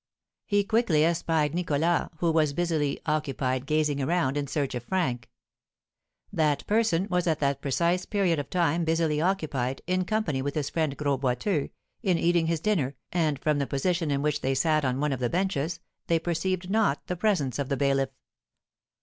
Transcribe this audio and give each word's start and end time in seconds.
He 0.47 0.63
quickly 0.63 1.05
espied 1.05 1.53
Nicholas, 1.53 2.09
who 2.17 2.31
was 2.31 2.53
busily 2.53 2.99
occupied 3.05 3.67
gazing 3.67 4.01
around 4.01 4.35
in 4.35 4.47
search 4.47 4.73
of 4.73 4.81
Frank. 4.81 5.29
That 6.33 6.65
person 6.65 7.07
was 7.11 7.27
at 7.27 7.37
that 7.41 7.61
precise 7.61 8.07
period 8.07 8.39
of 8.39 8.49
time 8.49 8.83
busily 8.83 9.21
occupied, 9.21 9.83
in 9.85 10.05
company 10.05 10.41
with 10.41 10.55
his 10.55 10.71
friend 10.71 10.97
Gros 10.97 11.19
Boiteux, 11.19 11.69
in 12.01 12.17
eating 12.17 12.47
his 12.47 12.61
dinner, 12.61 12.95
and, 13.11 13.37
from 13.37 13.59
the 13.59 13.67
position 13.67 14.09
in 14.09 14.23
which 14.23 14.41
they 14.41 14.55
sat 14.55 14.83
on 14.83 14.99
one 14.99 15.11
of 15.13 15.19
the 15.19 15.29
benches, 15.29 15.79
they 16.07 16.17
perceived 16.17 16.71
not 16.71 17.05
the 17.05 17.15
presence 17.15 17.59
of 17.59 17.69
the 17.69 17.77
bailiff. 17.77 18.09